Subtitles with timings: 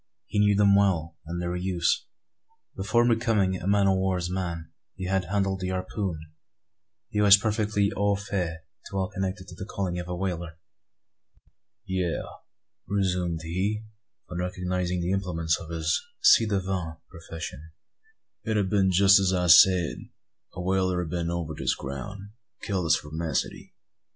[0.25, 2.07] He knew them well, and their use.
[2.75, 6.17] Before becoming a man o' war's man, he had handled the harpoon;
[7.13, 10.57] and was perfectly au fait to all connected with the calling of a whaler.
[11.85, 12.23] "Yes,"
[12.87, 13.83] resumed he,
[14.27, 17.69] on recognising the implements of his ci devant profession,
[18.43, 19.97] "it ha' been jest as I said.
[20.55, 22.31] A whaler 'a been over this ground, and
[22.63, 23.75] killed the spermacety.